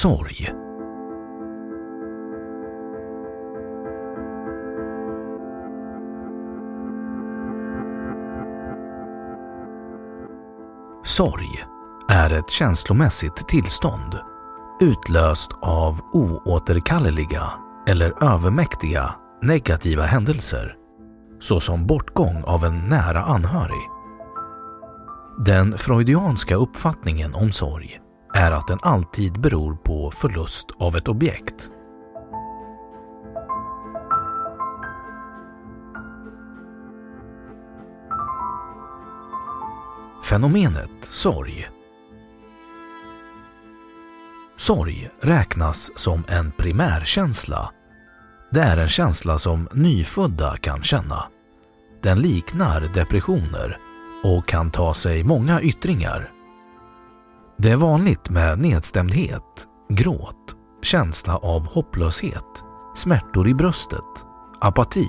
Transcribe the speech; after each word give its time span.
Sorg. 0.00 0.52
Sorg 11.04 11.64
är 12.08 12.32
ett 12.32 12.50
känslomässigt 12.50 13.48
tillstånd 13.48 14.18
utlöst 14.80 15.50
av 15.62 16.00
oåterkalleliga 16.12 17.52
eller 17.86 18.24
övermäktiga 18.34 19.14
negativa 19.42 20.02
händelser 20.02 20.74
såsom 21.40 21.86
bortgång 21.86 22.44
av 22.46 22.64
en 22.64 22.88
nära 22.88 23.22
anhörig. 23.22 23.88
Den 25.38 25.78
freudianska 25.78 26.54
uppfattningen 26.56 27.34
om 27.34 27.52
sorg 27.52 27.99
är 28.34 28.52
att 28.52 28.68
den 28.68 28.78
alltid 28.82 29.40
beror 29.40 29.74
på 29.74 30.10
förlust 30.10 30.66
av 30.78 30.96
ett 30.96 31.08
objekt. 31.08 31.70
Fenomenet 40.24 40.90
sorg 41.00 41.70
Sorg 44.56 45.10
räknas 45.20 45.90
som 45.98 46.24
en 46.28 46.52
primärkänsla. 46.52 47.72
Det 48.50 48.60
är 48.60 48.76
en 48.76 48.88
känsla 48.88 49.38
som 49.38 49.68
nyfödda 49.72 50.56
kan 50.56 50.82
känna. 50.82 51.24
Den 52.02 52.18
liknar 52.18 52.80
depressioner 52.80 53.78
och 54.24 54.48
kan 54.48 54.70
ta 54.70 54.94
sig 54.94 55.24
många 55.24 55.60
yttringar. 55.60 56.32
Det 57.62 57.70
är 57.70 57.76
vanligt 57.76 58.30
med 58.30 58.58
nedstämdhet, 58.58 59.66
gråt, 59.88 60.56
känsla 60.82 61.36
av 61.36 61.66
hopplöshet, 61.66 62.64
smärtor 62.94 63.48
i 63.48 63.54
bröstet, 63.54 64.24
apati, 64.60 65.06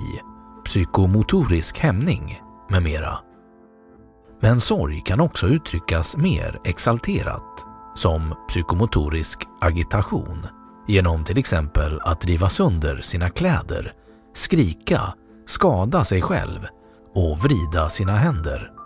psykomotorisk 0.64 1.78
hämning 1.78 2.42
med 2.70 2.82
mera. 2.82 3.18
Men 4.40 4.60
sorg 4.60 5.02
kan 5.04 5.20
också 5.20 5.46
uttryckas 5.46 6.16
mer 6.16 6.60
exalterat 6.64 7.66
som 7.94 8.34
psykomotorisk 8.48 9.38
agitation 9.60 10.46
genom 10.88 11.24
till 11.24 11.38
exempel 11.38 12.00
att 12.00 12.24
riva 12.24 12.48
sönder 12.48 13.00
sina 13.02 13.30
kläder, 13.30 13.92
skrika, 14.34 15.14
skada 15.46 16.04
sig 16.04 16.22
själv 16.22 16.66
och 17.14 17.38
vrida 17.38 17.88
sina 17.88 18.16
händer. 18.16 18.81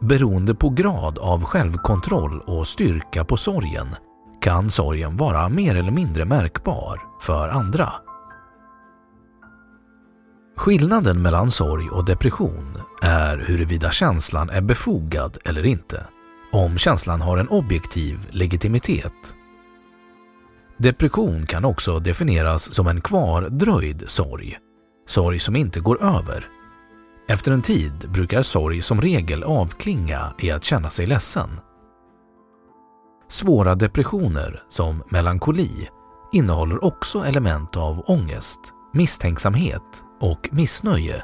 Beroende 0.00 0.54
på 0.54 0.68
grad 0.68 1.18
av 1.18 1.44
självkontroll 1.44 2.40
och 2.40 2.68
styrka 2.68 3.24
på 3.24 3.36
sorgen 3.36 3.88
kan 4.40 4.70
sorgen 4.70 5.16
vara 5.16 5.48
mer 5.48 5.74
eller 5.74 5.90
mindre 5.90 6.24
märkbar 6.24 7.02
för 7.20 7.48
andra. 7.48 7.92
Skillnaden 10.56 11.22
mellan 11.22 11.50
sorg 11.50 11.88
och 11.88 12.04
depression 12.04 12.78
är 13.02 13.38
huruvida 13.38 13.90
känslan 13.90 14.50
är 14.50 14.60
befogad 14.60 15.38
eller 15.44 15.66
inte, 15.66 16.06
om 16.52 16.78
känslan 16.78 17.20
har 17.20 17.38
en 17.38 17.48
objektiv 17.48 18.28
legitimitet. 18.30 19.34
Depression 20.78 21.46
kan 21.46 21.64
också 21.64 21.98
definieras 21.98 22.74
som 22.74 22.86
en 22.86 23.00
kvardröjd 23.00 24.04
sorg, 24.06 24.58
sorg 25.06 25.38
som 25.38 25.56
inte 25.56 25.80
går 25.80 26.02
över. 26.02 26.59
Efter 27.30 27.52
en 27.52 27.62
tid 27.62 28.10
brukar 28.12 28.42
sorg 28.42 28.82
som 28.82 29.00
regel 29.00 29.42
avklinga 29.42 30.34
i 30.38 30.50
att 30.50 30.64
känna 30.64 30.90
sig 30.90 31.06
ledsen. 31.06 31.48
Svåra 33.28 33.74
depressioner 33.74 34.62
som 34.68 35.02
melankoli 35.08 35.88
innehåller 36.32 36.84
också 36.84 37.18
element 37.18 37.76
av 37.76 38.02
ångest, 38.06 38.60
misstänksamhet 38.92 40.04
och 40.20 40.48
missnöje, 40.52 41.22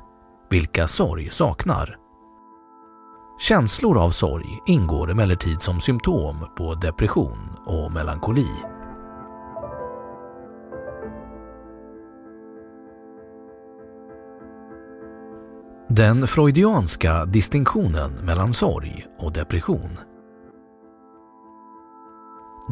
vilka 0.50 0.88
sorg 0.88 1.30
saknar. 1.30 1.96
Känslor 3.38 3.98
av 3.98 4.10
sorg 4.10 4.60
ingår 4.66 5.10
emellertid 5.10 5.62
som 5.62 5.80
symptom 5.80 6.36
på 6.56 6.74
depression 6.74 7.38
och 7.64 7.92
melankoli. 7.92 8.48
Den 15.96 16.26
freudianska 16.26 17.24
distinktionen 17.24 18.12
mellan 18.12 18.52
sorg 18.52 19.06
och 19.18 19.32
depression. 19.32 19.98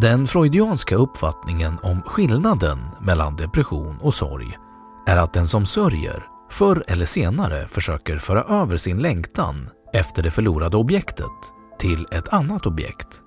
Den 0.01 0.27
freudianska 0.27 0.97
uppfattningen 0.97 1.79
om 1.83 2.03
skillnaden 2.03 2.79
mellan 3.01 3.37
depression 3.37 3.99
och 4.01 4.15
sorg 4.15 4.59
är 5.07 5.17
att 5.17 5.33
den 5.33 5.47
som 5.49 5.67
sörjer 5.67 6.27
förr 6.51 6.85
eller 6.87 7.05
senare 7.05 7.69
försöker 7.69 8.19
föra 8.19 8.43
över 8.43 8.77
sin 8.77 8.99
längtan 8.99 9.69
efter 9.93 10.23
det 10.23 10.31
förlorade 10.31 10.77
objektet 10.77 11.53
till 11.79 12.07
ett 12.11 12.29
annat 12.29 12.67
objekt, 12.67 13.21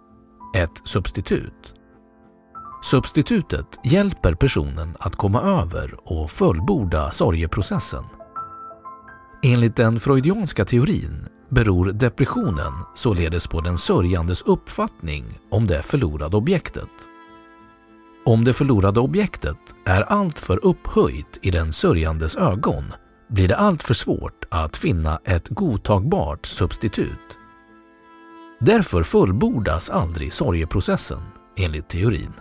ett 0.55 0.81
substitut. 0.83 1.73
Substitutet 2.83 3.79
hjälper 3.83 4.33
personen 4.33 4.95
att 4.99 5.15
komma 5.15 5.41
över 5.41 5.95
och 6.03 6.31
fullborda 6.31 7.11
sorgeprocessen. 7.11 8.03
Enligt 9.47 9.75
den 9.75 9.99
freudianska 9.99 10.65
teorin 10.65 11.25
beror 11.49 11.85
depressionen 11.85 12.73
således 12.95 13.47
på 13.47 13.61
den 13.61 13.77
sörjandes 13.77 14.41
uppfattning 14.41 15.39
om 15.51 15.67
det 15.67 15.83
förlorade 15.83 16.37
objektet. 16.37 16.89
Om 18.25 18.43
det 18.43 18.53
förlorade 18.53 18.99
objektet 18.99 19.57
är 19.85 20.01
alltför 20.01 20.65
upphöjt 20.65 21.39
i 21.41 21.51
den 21.51 21.73
sörjandes 21.73 22.35
ögon 22.35 22.83
blir 23.29 23.47
det 23.47 23.57
alltför 23.57 23.93
svårt 23.93 24.45
att 24.49 24.77
finna 24.77 25.19
ett 25.25 25.49
godtagbart 25.49 26.45
substitut. 26.45 27.39
Därför 28.59 29.03
fullbordas 29.03 29.89
aldrig 29.89 30.33
sorgeprocessen, 30.33 31.21
enligt 31.57 31.89
teorin. 31.89 32.33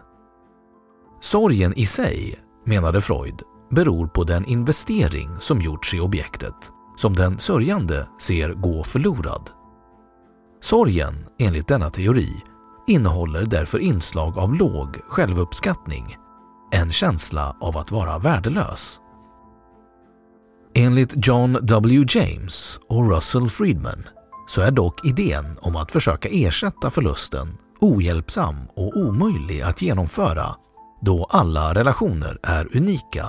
Sorgen 1.20 1.74
i 1.74 1.86
sig 1.86 2.40
menade 2.64 3.00
Freud, 3.00 3.42
beror 3.70 4.06
på 4.06 4.24
den 4.24 4.44
investering 4.44 5.30
som 5.40 5.60
gjorts 5.60 5.94
i 5.94 6.00
objektet 6.00 6.72
som 6.96 7.16
den 7.16 7.38
sörjande 7.38 8.08
ser 8.18 8.54
gå 8.54 8.82
förlorad. 8.84 9.50
Sorgen, 10.60 11.26
enligt 11.38 11.68
denna 11.68 11.90
teori, 11.90 12.30
innehåller 12.86 13.46
därför 13.46 13.78
inslag 13.78 14.38
av 14.38 14.54
låg 14.54 15.00
självuppskattning, 15.08 16.16
en 16.72 16.92
känsla 16.92 17.56
av 17.60 17.76
att 17.76 17.90
vara 17.90 18.18
värdelös. 18.18 19.00
Enligt 20.74 21.26
John 21.26 21.58
W. 21.62 22.04
James 22.08 22.80
och 22.88 23.10
Russell 23.10 23.50
Friedman 23.50 24.04
så 24.48 24.60
är 24.60 24.70
dock 24.70 25.06
idén 25.06 25.58
om 25.60 25.76
att 25.76 25.92
försöka 25.92 26.28
ersätta 26.28 26.90
förlusten 26.90 27.58
ohjälpsam 27.80 28.56
och 28.76 28.96
omöjlig 28.96 29.60
att 29.60 29.82
genomföra 29.82 30.54
då 31.00 31.24
alla 31.24 31.74
relationer 31.74 32.38
är 32.42 32.76
unika. 32.76 33.26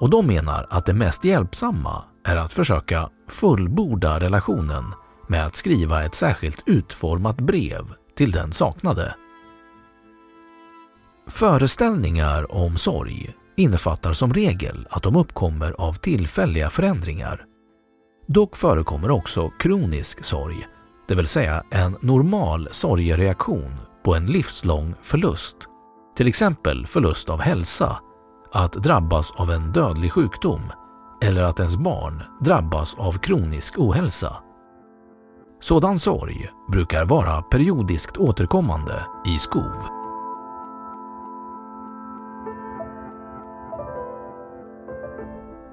Och 0.00 0.10
de 0.10 0.26
menar 0.26 0.66
att 0.70 0.86
det 0.86 0.94
mest 0.94 1.24
hjälpsamma 1.24 2.04
är 2.24 2.36
att 2.36 2.52
försöka 2.52 3.10
fullborda 3.28 4.20
relationen 4.20 4.84
med 5.28 5.46
att 5.46 5.56
skriva 5.56 6.04
ett 6.04 6.14
särskilt 6.14 6.62
utformat 6.66 7.36
brev 7.36 7.84
till 8.16 8.30
den 8.30 8.52
saknade. 8.52 9.14
Föreställningar 11.28 12.54
om 12.54 12.76
sorg 12.76 13.34
innefattar 13.56 14.12
som 14.12 14.34
regel 14.34 14.86
att 14.90 15.02
de 15.02 15.16
uppkommer 15.16 15.74
av 15.78 15.92
tillfälliga 15.92 16.70
förändringar. 16.70 17.44
Dock 18.26 18.56
förekommer 18.56 19.10
också 19.10 19.50
kronisk 19.58 20.24
sorg, 20.24 20.66
det 21.08 21.14
vill 21.14 21.26
säga 21.26 21.62
en 21.70 21.96
normal 22.00 22.68
sorgereaktion 22.72 23.76
på 24.04 24.14
en 24.14 24.26
livslång 24.26 24.94
förlust. 25.02 25.56
Till 26.16 26.28
exempel 26.28 26.86
förlust 26.86 27.30
av 27.30 27.40
hälsa, 27.40 27.96
att 28.54 28.72
drabbas 28.72 29.30
av 29.30 29.50
en 29.50 29.72
dödlig 29.72 30.12
sjukdom 30.12 30.60
eller 31.22 31.42
att 31.42 31.58
ens 31.58 31.76
barn 31.76 32.22
drabbas 32.40 32.94
av 32.94 33.12
kronisk 33.12 33.78
ohälsa. 33.78 34.36
Sådan 35.60 35.98
sorg 35.98 36.50
brukar 36.72 37.04
vara 37.04 37.42
periodiskt 37.42 38.16
återkommande 38.16 39.06
i 39.26 39.38
skov. 39.38 39.74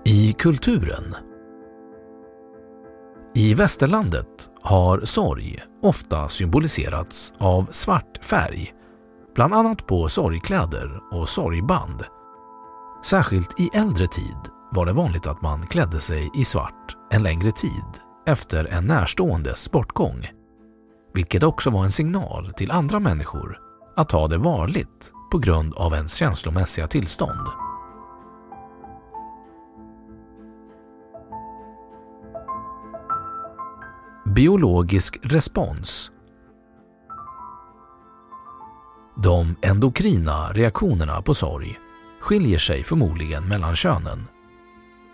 I 0.05 0.33
kulturen 0.33 1.15
I 3.33 3.53
västerlandet 3.53 4.49
har 4.61 5.01
sorg 5.05 5.59
ofta 5.81 6.29
symboliserats 6.29 7.33
av 7.37 7.67
svart 7.71 8.25
färg, 8.25 8.73
bland 9.35 9.53
annat 9.53 9.87
på 9.87 10.09
sorgkläder 10.09 10.99
och 11.11 11.29
sorgband. 11.29 12.03
Särskilt 13.03 13.59
i 13.59 13.69
äldre 13.73 14.07
tid 14.07 14.37
var 14.71 14.85
det 14.85 14.93
vanligt 14.93 15.27
att 15.27 15.41
man 15.41 15.67
klädde 15.67 15.99
sig 15.99 16.29
i 16.33 16.45
svart 16.45 16.97
en 17.11 17.23
längre 17.23 17.51
tid 17.51 17.99
efter 18.25 18.65
en 18.65 18.85
närståendes 18.85 19.71
bortgång, 19.71 20.29
vilket 21.13 21.43
också 21.43 21.69
var 21.69 21.83
en 21.83 21.91
signal 21.91 22.53
till 22.53 22.71
andra 22.71 22.99
människor 22.99 23.59
att 23.95 24.09
ta 24.09 24.27
det 24.27 24.37
varligt 24.37 25.13
på 25.31 25.37
grund 25.37 25.73
av 25.73 25.93
ens 25.93 26.15
känslomässiga 26.15 26.87
tillstånd. 26.87 27.47
Biologisk 34.25 35.19
respons 35.23 36.11
De 39.23 39.55
endokrina 39.61 40.53
reaktionerna 40.53 41.21
på 41.21 41.33
sorg 41.33 41.79
skiljer 42.21 42.59
sig 42.59 42.83
förmodligen 42.83 43.47
mellan 43.47 43.75
könen 43.75 44.27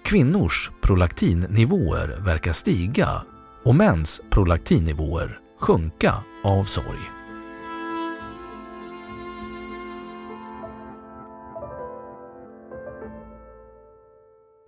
Kvinnors 0.08 0.72
prolaktinnivåer 0.82 2.18
verkar 2.26 2.52
stiga 2.52 3.24
och 3.64 3.76
mäns 3.76 4.22
prolaktinnivåer 4.30 5.40
sjunka 5.60 6.24
av 6.44 6.64
sorg. 6.64 7.00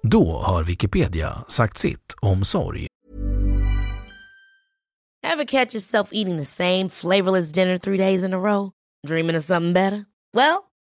Då 0.04 0.38
har 0.38 0.64
Wikipedia 0.64 1.44
sagt 1.48 1.78
sitt 1.78 2.14
om 2.22 2.44
sorg. 2.44 2.88
Have 5.24 5.46
catch 5.46 5.74
yourself 5.74 6.10
eating 6.12 6.38
the 6.38 6.46
same 6.46 6.90
flavorless 6.90 7.52
dinner 7.52 7.78
three 7.78 7.98
days 7.98 8.24
in 8.24 8.34
a 8.34 8.38
row? 8.38 8.72
Dreaming 9.08 9.38
of 9.38 9.44
something 9.44 9.74
better? 9.74 10.06
Well, 10.34 10.69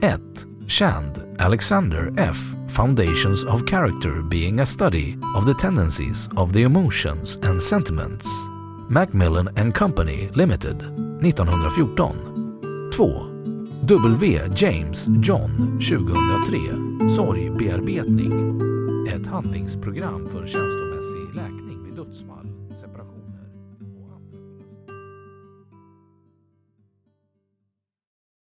1. 0.00 0.66
Chand, 0.66 1.22
Alexander 1.38 2.10
F. 2.16 2.54
Foundations 2.68 3.44
of 3.44 3.66
Character 3.66 4.22
being 4.22 4.60
a 4.60 4.66
study 4.66 5.18
of 5.36 5.44
the 5.44 5.52
tendencies 5.54 6.28
of 6.36 6.52
the 6.52 6.62
emotions 6.62 7.36
and 7.42 7.60
sentiments. 7.60 8.26
Macmillan 8.88 9.50
and 9.56 9.74
Company 9.74 10.30
Limited, 10.34 10.82
1914. 11.22 12.90
2. 12.92 13.80
W. 13.84 14.48
James 14.54 15.08
John, 15.20 15.78
2003. 15.80 17.10
Sorgbearbetning. 17.16 18.60
Ett 19.08 19.26
handlingsprogram 19.26 20.28
för 20.28 20.46
känslor. 20.46 20.89